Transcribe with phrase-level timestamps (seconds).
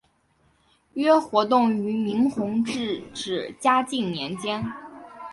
[0.95, 4.65] 约活动于明弘治至嘉靖年间。